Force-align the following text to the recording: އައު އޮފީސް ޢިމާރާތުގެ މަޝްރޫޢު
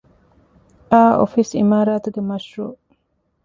އައު 0.91 1.13
އޮފީސް 1.19 1.53
ޢިމާރާތުގެ 1.59 2.21
މަޝްރޫޢު 2.29 2.65